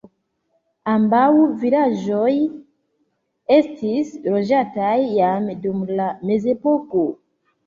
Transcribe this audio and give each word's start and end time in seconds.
Ambaŭ 0.93 1.25
vilaĝoj 1.63 2.31
estis 3.57 4.15
loĝataj 4.29 4.95
jam 5.19 5.47
dum 5.67 5.85
la 6.01 6.09
mezepoko. 6.33 7.07